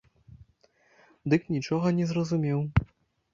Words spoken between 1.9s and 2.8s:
не зразумеў.